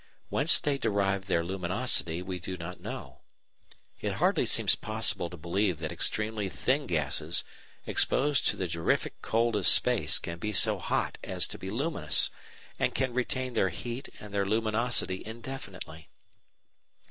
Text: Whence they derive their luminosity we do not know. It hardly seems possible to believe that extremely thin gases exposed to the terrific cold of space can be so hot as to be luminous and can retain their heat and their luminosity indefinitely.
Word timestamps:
Whence 0.29 0.59
they 0.59 0.79
derive 0.79 1.27
their 1.27 1.43
luminosity 1.43 2.23
we 2.23 2.39
do 2.39 2.57
not 2.57 2.81
know. 2.81 3.21
It 3.99 4.13
hardly 4.13 4.47
seems 4.47 4.73
possible 4.73 5.29
to 5.29 5.37
believe 5.37 5.77
that 5.77 5.91
extremely 5.91 6.49
thin 6.49 6.87
gases 6.87 7.43
exposed 7.85 8.47
to 8.47 8.55
the 8.57 8.67
terrific 8.67 9.21
cold 9.21 9.55
of 9.55 9.67
space 9.67 10.17
can 10.17 10.39
be 10.39 10.53
so 10.53 10.79
hot 10.79 11.19
as 11.23 11.45
to 11.49 11.59
be 11.59 11.69
luminous 11.69 12.31
and 12.79 12.95
can 12.95 13.13
retain 13.13 13.53
their 13.53 13.69
heat 13.69 14.09
and 14.19 14.33
their 14.33 14.43
luminosity 14.47 15.21
indefinitely. 15.23 16.09